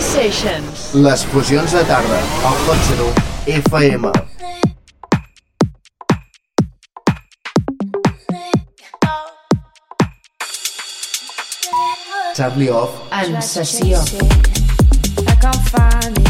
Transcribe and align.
Les 0.00 1.24
fusions 1.26 1.72
de 1.72 1.82
tarda, 1.84 2.20
al 2.48 2.54
Hot 2.66 2.78
0 2.88 3.08
FM. 3.46 4.12
Charlie 12.34 12.70
Off 12.70 12.90
en 13.12 13.42
sessió. 13.42 14.00
I 15.18 15.36
can't 15.36 15.68
find 15.68 16.18
it. 16.18 16.29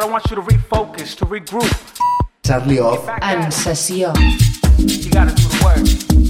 I 0.00 0.06
want 0.06 0.30
you 0.30 0.36
to 0.36 0.42
refocus, 0.42 1.14
to 1.16 1.26
regroup. 1.26 1.70
Sadly 2.42 2.78
off. 2.78 3.06
And 3.20 3.52
sessió. 3.52 4.16
You 4.78 5.10
gotta 5.10 5.34
do 5.34 5.42
the 5.42 5.60
work. 5.62 6.29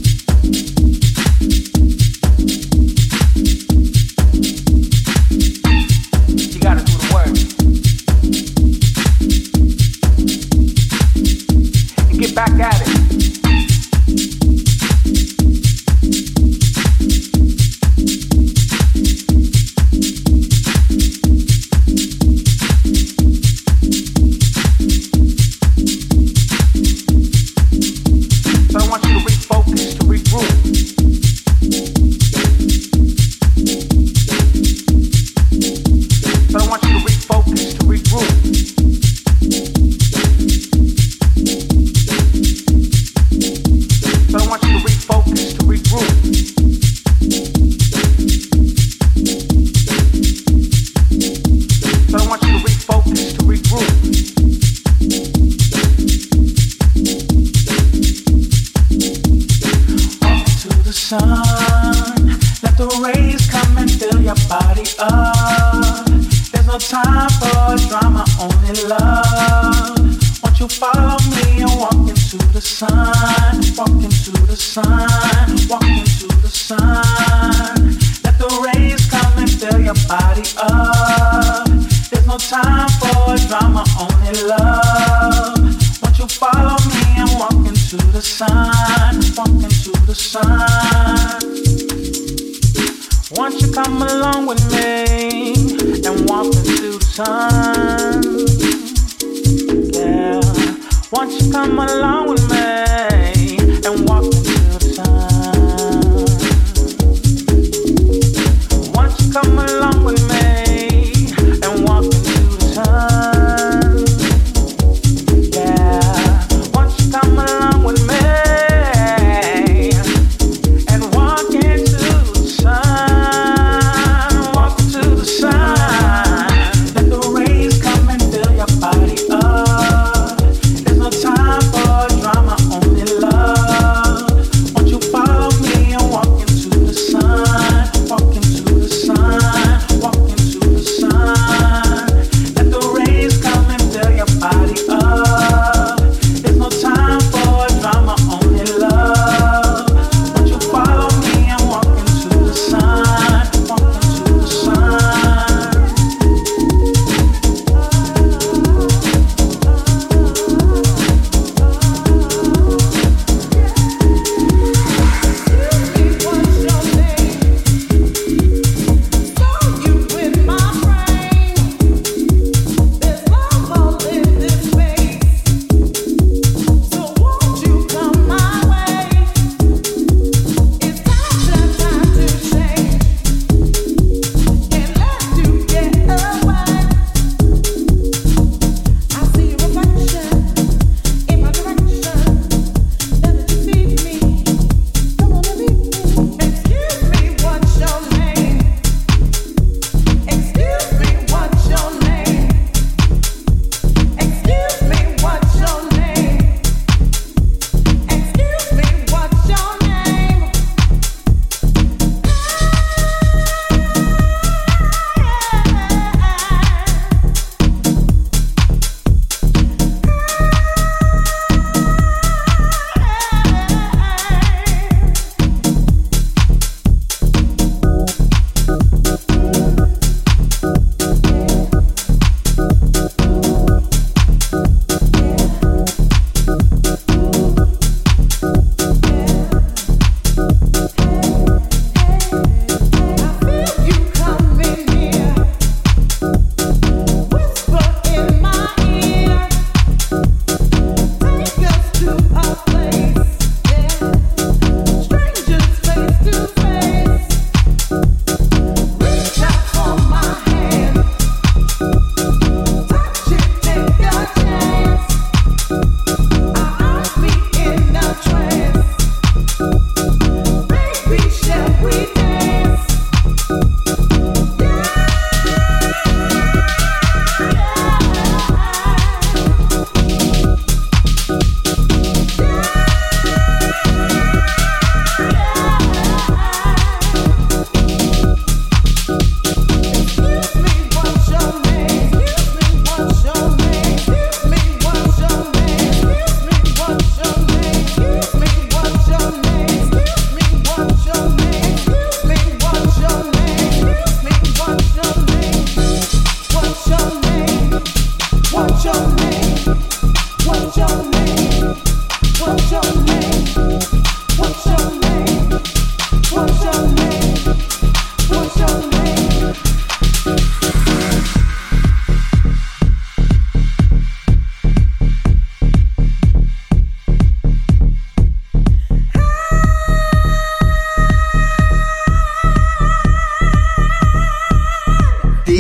Come 101.48 101.78
along 101.78 102.28
with 102.28 102.50
me 102.50 103.58
and 103.84 104.08
walk. 104.08 104.39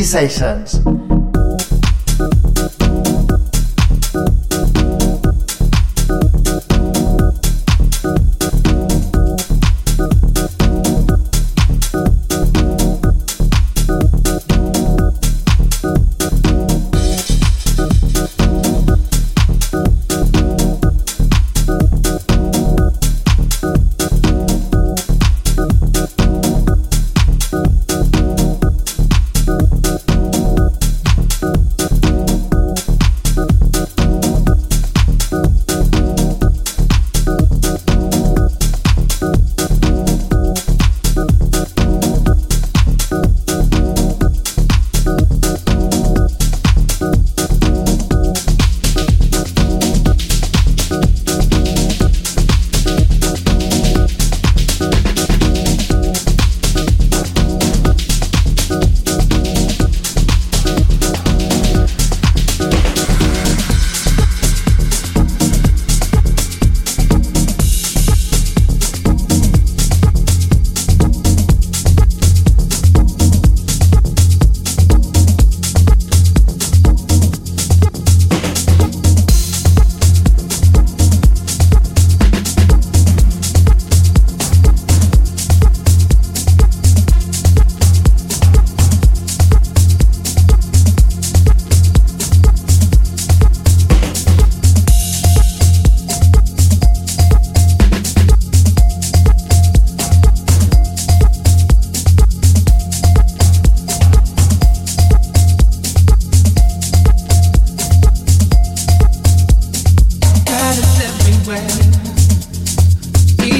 Sessions. 0.02 0.99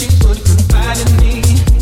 you 0.00 0.08
would 0.26 0.36
confide 0.44 0.98
in 0.98 1.16
me. 1.18 1.75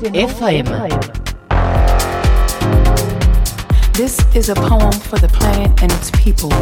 FM. 0.00 0.64
This 3.94 4.24
is 4.34 4.48
a 4.48 4.54
poem 4.54 4.92
for 4.92 5.18
the 5.18 5.26
planet 5.26 5.82
and 5.82 5.90
its 5.90 6.12
people 6.12 6.52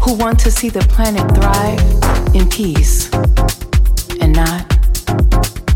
who 0.00 0.14
want 0.14 0.38
to 0.40 0.52
see 0.52 0.68
the 0.68 0.80
planet 0.82 1.28
thrive 1.34 1.80
in 2.32 2.48
peace 2.48 3.12
and 4.20 4.32
not 4.32 4.70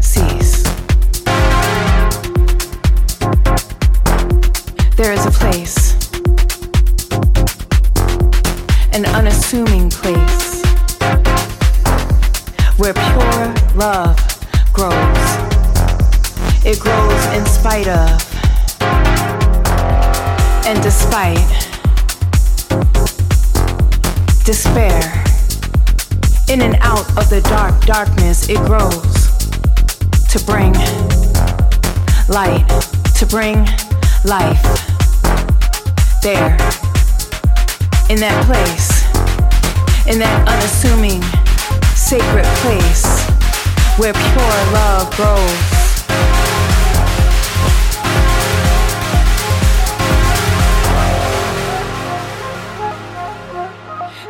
cease. 0.01 0.63
There 4.97 5.13
is 5.13 5.27
a 5.27 5.33
place, 5.33 5.95
an 8.93 9.05
unassuming 9.07 9.91
place, 9.91 10.63
where 12.79 12.95
pure 12.95 13.55
love 13.75 14.24
spite 17.75 17.89
of 17.89 18.35
and 20.65 20.81
despite 20.81 21.35
despair. 24.45 25.03
In 26.49 26.61
and 26.61 26.77
out 26.83 27.09
of 27.19 27.29
the 27.31 27.41
dark 27.49 27.85
darkness, 27.85 28.49
it 28.49 28.59
grows 28.59 29.27
to 30.29 30.39
bring 30.47 30.73
light, 32.29 32.65
to 33.17 33.27
bring 33.27 33.67
life. 34.25 34.63
There, 36.23 36.53
in 38.09 38.21
that 38.21 38.39
place, 38.47 39.03
in 40.07 40.21
that 40.21 40.47
unassuming, 40.47 41.23
sacred 41.97 42.47
place 42.63 43.05
where 43.99 44.13
pure 44.13 44.73
love 44.73 45.11
grows. 45.17 45.84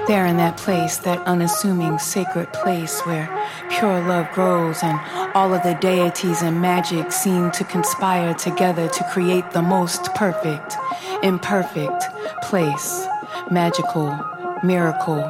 There 0.06 0.26
in 0.26 0.36
that 0.36 0.58
place, 0.58 0.98
that 0.98 1.26
unassuming 1.26 1.98
sacred 1.98 2.52
place 2.52 3.00
where 3.06 3.26
pure 3.70 4.06
love 4.06 4.30
grows 4.32 4.82
and 4.82 5.00
all 5.34 5.54
of 5.54 5.62
the 5.62 5.78
deities 5.80 6.42
and 6.42 6.60
magic 6.60 7.10
seem 7.10 7.50
to 7.52 7.64
conspire 7.64 8.34
together 8.34 8.86
to 8.86 9.04
create 9.04 9.50
the 9.52 9.62
most 9.62 10.14
perfect, 10.14 10.76
imperfect 11.22 12.04
place, 12.42 13.06
magical, 13.50 14.14
miracle. 14.62 15.24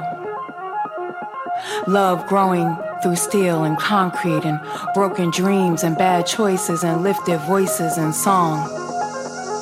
Love 1.86 2.26
growing 2.26 2.76
through 3.00 3.14
steel 3.14 3.62
and 3.62 3.78
concrete 3.78 4.44
and 4.44 4.60
broken 4.92 5.30
dreams 5.30 5.84
and 5.84 5.96
bad 5.96 6.26
choices 6.26 6.82
and 6.82 7.04
lifted 7.04 7.38
voices 7.42 7.96
and 7.96 8.12
song 8.12 8.68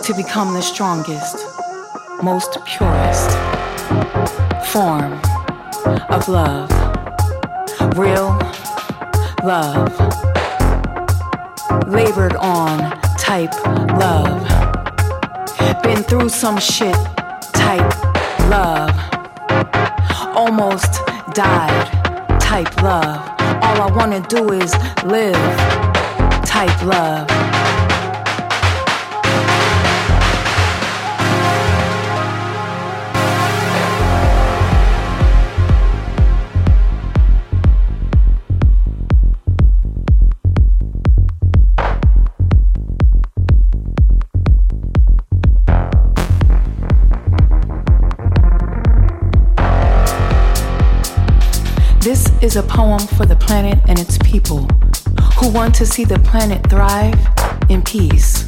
to 0.03 0.15
become 0.15 0.55
the 0.55 0.63
strongest, 0.63 1.37
most 2.23 2.57
purest 2.65 3.52
form 4.73 5.13
of 6.09 6.27
love. 6.31 6.71
Real 7.95 8.31
love. 9.45 9.93
Labored 11.87 12.37
on 12.37 12.79
type 13.19 13.53
love. 14.01 14.41
Been 15.83 16.03
through 16.03 16.31
some 16.31 16.59
shit 16.59 16.97
type 17.53 17.93
love. 18.49 18.91
Almost 20.35 21.01
died 21.35 22.41
type 22.41 22.75
love. 22.83 23.21
All 23.63 23.83
I 23.83 23.93
wanna 23.95 24.27
do 24.27 24.53
is 24.53 24.75
live 25.05 25.37
type 26.47 26.83
love. 26.83 27.29
Is 52.43 52.57
a 52.57 52.63
poem 52.63 52.99
for 52.99 53.25
the 53.25 53.37
planet 53.37 53.79
and 53.87 54.01
its 54.01 54.19
people 54.19 54.67
who 55.37 55.49
want 55.49 55.73
to 55.73 55.87
see 55.87 56.05
the 56.05 56.19
planet 56.19 56.69
thrive 56.69 57.15
in 57.71 57.81
peace 57.83 58.45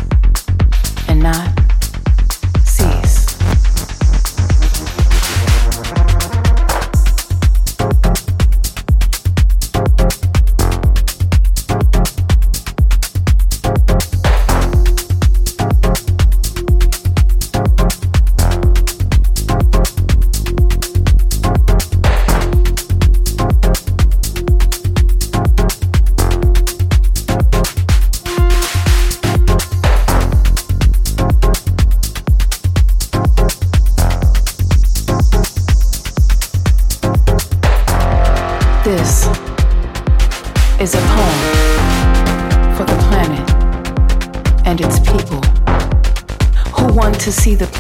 and 1.07 1.21
not 1.21 1.64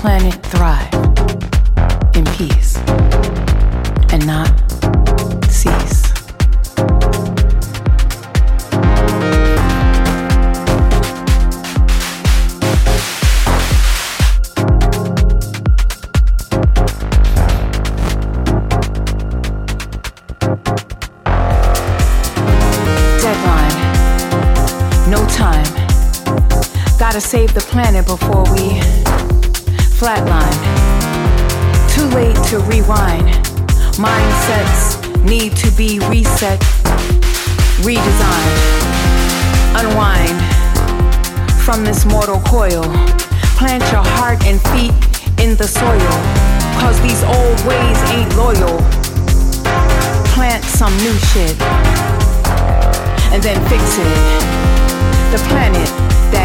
planet 0.04 0.33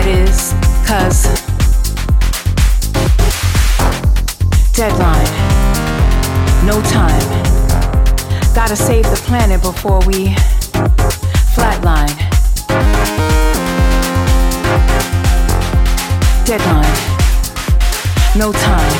is, 0.09 0.53
cause 0.87 1.23
deadline, 4.73 5.29
no 6.65 6.81
time. 6.81 7.29
Gotta 8.55 8.75
save 8.75 9.03
the 9.03 9.21
planet 9.27 9.61
before 9.61 9.99
we 10.07 10.33
flatline. 11.53 12.15
Deadline, 16.45 16.97
no 18.35 18.51
time. 18.51 18.97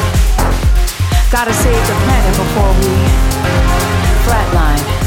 Gotta 1.32 1.54
save 1.54 1.88
the 1.88 1.98
planet 2.06 2.38
before 2.38 2.74
we 2.82 2.94
flatline. 4.26 4.99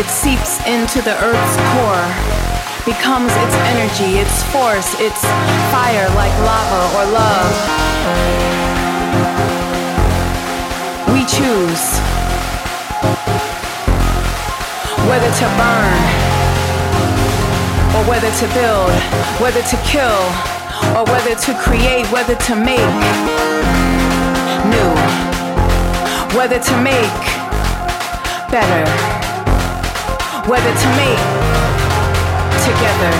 It 0.00 0.08
seeps 0.08 0.56
into 0.64 1.02
the 1.02 1.12
earth's 1.12 1.56
core, 1.76 2.08
becomes 2.86 3.30
its 3.36 3.54
energy, 3.68 4.16
its 4.16 4.42
force, 4.44 4.98
its 4.98 5.20
fire 5.68 6.08
like 6.16 6.32
lava 6.40 6.82
or 6.96 7.04
love. 7.12 7.52
We 11.12 11.20
choose 11.28 12.00
whether 15.04 15.28
to 15.28 15.46
burn 15.60 16.00
or 17.92 18.02
whether 18.08 18.32
to 18.40 18.46
build, 18.56 18.96
whether 19.36 19.60
to 19.60 19.76
kill 19.84 20.24
or 20.96 21.04
whether 21.12 21.34
to 21.34 21.52
create, 21.60 22.10
whether 22.10 22.36
to 22.36 22.56
make 22.56 22.94
new, 24.64 24.92
whether 26.34 26.58
to 26.58 26.80
make 26.80 27.20
better. 28.50 29.19
Whether 30.48 30.72
to 30.72 30.88
make 30.96 31.20
together. 32.64 33.12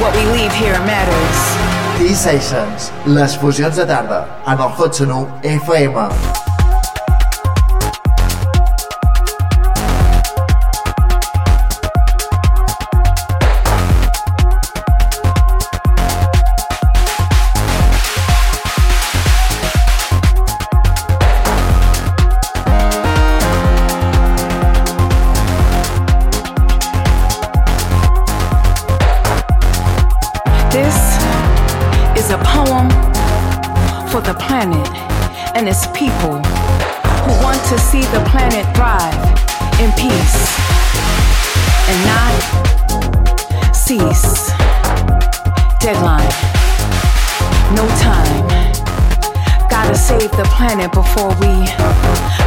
What 0.00 0.14
we 0.14 0.24
leave 0.32 0.52
here 0.52 0.78
matters. 0.86 1.98
T-Sessions, 1.98 2.92
les 3.06 3.36
fusions 3.36 3.76
de 3.76 3.84
tarda, 3.84 4.40
en 4.46 4.58
el 4.60 4.68
Hot 4.68 4.94
FM. 5.42 6.39
And 35.60 35.68
its 35.68 35.86
people 35.88 36.40
who 37.20 37.32
want 37.44 37.62
to 37.66 37.78
see 37.78 38.00
the 38.00 38.24
planet 38.30 38.64
thrive 38.74 39.12
in 39.78 39.92
peace 39.92 40.58
and 41.86 41.98
not 42.08 42.32
cease. 43.76 44.48
Deadline, 45.78 46.32
no 47.76 47.86
time. 48.00 48.48
Gotta 49.68 49.94
save 49.94 50.30
the 50.30 50.48
planet 50.56 50.90
before 50.92 51.28
we 51.40 51.52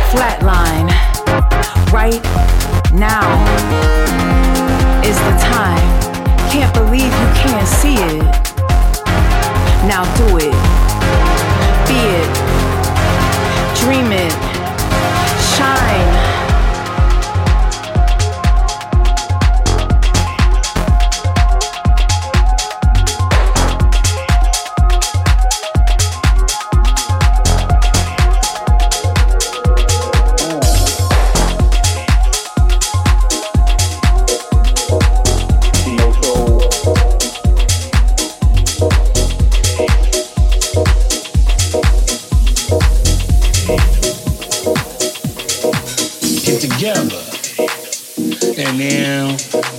flatline. 0.09 0.89
Right 1.93 2.23
now 2.93 3.29
is 5.03 5.17
the 5.17 5.37
time. 5.53 6.22
Can't 6.53 6.73
believe 6.75 7.11
you 7.21 7.29
can't 7.43 7.67
see 7.67 7.95
it. 7.95 8.23
Now 9.89 10.03
do 10.15 10.37
it. 10.37 10.53
Be 11.87 11.97
it 11.97 12.53
dream 13.83 14.13
it, 14.13 14.31
shine. 15.57 16.12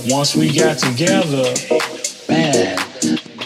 Once 0.07 0.35
we 0.35 0.53
got 0.53 0.77
together, 0.77 1.53
man, 2.29 2.77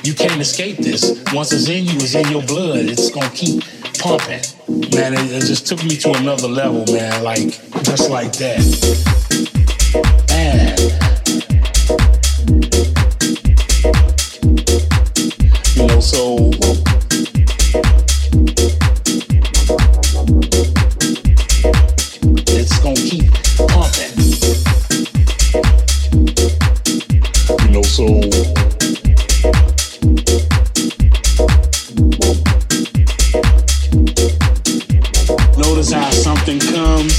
you 0.04 0.14
can't 0.14 0.39
escape 0.39 0.78
this. 0.78 1.24
Once 1.34 1.52
it's 1.52 1.68
in 1.68 1.86
you, 1.86 1.95
it's 1.95 2.14
in 2.14 2.28
your 2.30 2.43
blood. 2.43 2.86
It's 2.86 3.10
gonna 3.10 3.30
keep 3.32 3.64
pumping. 3.97 4.41
Man, 4.93 5.14
it, 5.14 5.32
it 5.32 5.41
just 5.41 5.66
took 5.66 5.84
me 5.84 5.97
to 5.97 6.12
another 6.18 6.47
level, 6.47 6.86
man. 6.93 7.24
Like 7.24 7.47
just 7.84 8.12
like 8.12 8.32
that. 8.34 9.19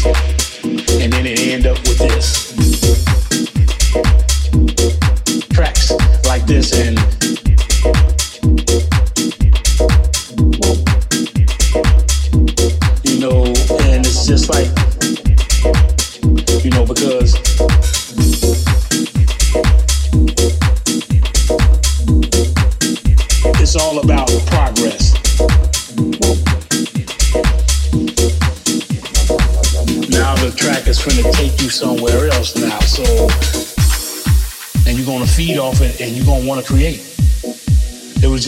and 0.07 1.13
then 1.13 1.27
it 1.27 1.41
end 1.41 1.67
up 1.67 1.79
with 1.81 1.99
this. 1.99 2.51
Tracks 5.53 5.93
like 6.27 6.47
this 6.47 6.73
and 6.73 7.20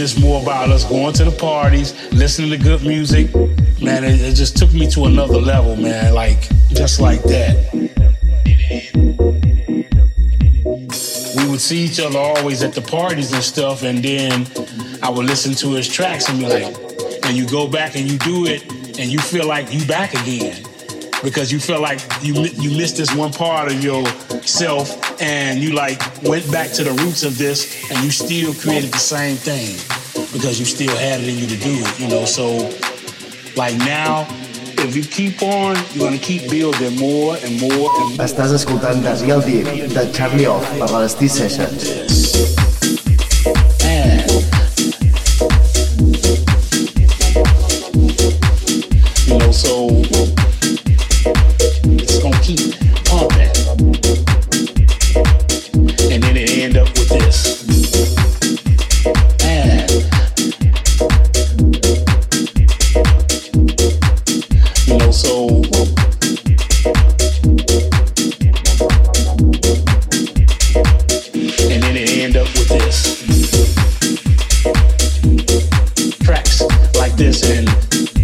just 0.02 0.20
more 0.20 0.42
about 0.42 0.68
us 0.70 0.84
going 0.84 1.12
to 1.14 1.24
the 1.24 1.30
parties, 1.30 1.94
listening 2.12 2.50
to 2.50 2.56
good 2.56 2.82
music, 2.82 3.32
man, 3.80 4.04
it, 4.04 4.20
it 4.20 4.34
just 4.34 4.56
took 4.56 4.72
me 4.72 4.90
to 4.90 5.04
another 5.04 5.38
level, 5.38 5.76
man. 5.76 6.12
Like 6.14 6.48
just 6.70 7.00
like 7.00 7.22
that. 7.24 7.54
We 11.36 11.50
would 11.50 11.60
see 11.60 11.84
each 11.84 12.00
other 12.00 12.18
always 12.18 12.62
at 12.62 12.72
the 12.72 12.82
parties 12.82 13.32
and 13.32 13.42
stuff, 13.42 13.84
and 13.84 14.02
then 14.02 14.48
I 15.02 15.10
would 15.10 15.26
listen 15.26 15.54
to 15.54 15.76
his 15.76 15.88
tracks 15.88 16.28
and 16.28 16.40
be 16.40 16.46
like, 16.46 16.74
and 17.24 17.36
you 17.36 17.46
go 17.46 17.68
back 17.68 17.94
and 17.94 18.10
you 18.10 18.18
do 18.18 18.46
it, 18.46 18.62
and 18.98 19.10
you 19.10 19.20
feel 19.20 19.46
like 19.46 19.72
you 19.72 19.86
back 19.86 20.14
again 20.14 20.61
because 21.22 21.52
you 21.52 21.60
feel 21.60 21.80
like 21.80 22.00
you 22.22 22.34
you 22.62 22.76
missed 22.76 22.96
this 22.96 23.14
one 23.14 23.32
part 23.32 23.70
of 23.70 23.82
yourself, 23.82 25.20
and 25.20 25.60
you 25.60 25.72
like 25.72 26.00
went 26.22 26.50
back 26.50 26.70
to 26.72 26.84
the 26.84 26.92
roots 27.02 27.22
of 27.22 27.38
this, 27.38 27.90
and 27.90 28.04
you 28.04 28.10
still 28.10 28.52
created 28.54 28.92
the 28.92 28.98
same 28.98 29.36
thing 29.36 29.76
because 30.32 30.58
you 30.58 30.66
still 30.66 30.96
had 30.96 31.20
it 31.20 31.28
in 31.28 31.38
you 31.38 31.46
to 31.46 31.56
do 31.56 31.74
it, 31.74 32.00
you 32.00 32.08
know. 32.08 32.24
So, 32.24 32.70
like 33.56 33.76
now, 33.78 34.26
if 34.78 34.96
you 34.96 35.02
keep 35.02 35.42
on, 35.42 35.76
you're 35.92 36.04
gonna 36.04 36.18
keep 36.18 36.50
building 36.50 36.96
more 36.96 37.36
and 37.36 37.60
more 37.60 37.88
and 38.00 38.16
more. 38.16 38.24
Estàs 38.24 38.52
escoltant 38.52 39.04
Desi 39.04 39.30
el 39.30 39.42
Deep 39.46 39.94
de 39.94 40.10
Charlie 40.12 40.46
Off 40.46 40.66
per 40.78 40.90
les 40.98 41.14
T-Sessions. 41.14 42.11
Like 77.18 78.21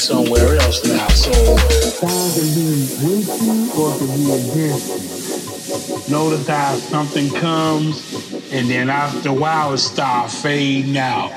you 0.00 0.14
somewhere 0.14 0.56
else 0.56 0.84
now, 0.86 1.08
so 1.08 1.30
notice 6.10 6.46
how 6.46 6.74
something 6.76 7.28
comes 7.34 8.14
and 8.52 8.68
then 8.68 8.88
after 8.88 9.28
a 9.28 9.32
while 9.32 9.72
it 9.72 9.78
starts 9.78 10.40
fading 10.40 10.96
out. 10.96 11.30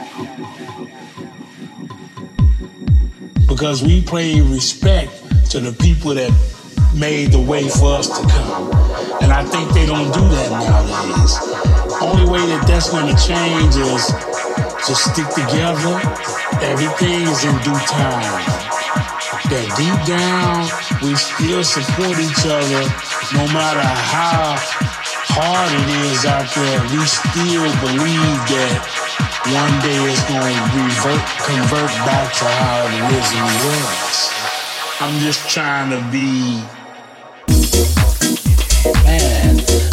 Because 3.47 3.83
we 3.83 4.01
pay 4.01 4.41
respect 4.41 5.11
to 5.51 5.59
the 5.59 5.73
people 5.83 6.13
that 6.15 6.31
made 6.95 7.31
the 7.31 7.39
way 7.39 7.67
for 7.67 7.97
us 7.97 8.07
to 8.07 8.27
come. 8.27 8.71
And 9.21 9.31
I 9.31 9.43
think 9.43 9.73
they 9.73 9.85
don't 9.85 10.11
do 10.13 10.21
that 10.21 10.49
nowadays. 10.51 12.01
Only 12.01 12.29
way 12.31 12.45
that 12.47 12.65
that's 12.67 12.89
gonna 12.89 13.17
change 13.17 13.75
is 13.75 14.07
to 14.87 14.95
stick 14.95 15.27
together. 15.29 16.42
Everything 16.63 17.27
is 17.27 17.43
in 17.43 17.55
due 17.59 17.75
time. 17.91 18.39
That 19.51 19.67
deep 19.75 19.99
down, 20.07 20.63
we 21.03 21.13
still 21.15 21.63
support 21.63 22.15
each 22.15 22.47
other 22.47 22.83
no 23.35 23.43
matter 23.51 23.83
how 23.83 24.55
hard 25.35 25.71
it 25.75 25.89
is 26.07 26.23
out 26.25 26.47
there. 26.55 26.79
We 26.87 27.03
still 27.03 27.67
believe 27.83 28.39
that 28.55 28.79
one 29.51 29.75
day 29.83 30.07
it's 30.07 30.23
going 30.31 30.55
to 30.55 30.79
revert, 30.79 31.23
convert 31.43 31.91
back 32.07 32.31
to 32.39 32.45
how 32.47 32.87
it 32.87 33.11
was. 33.11 34.31
I'm 35.01 35.19
just 35.19 35.49
trying 35.49 35.91
to 35.91 35.99
be 36.11 36.63
man. 39.03 39.92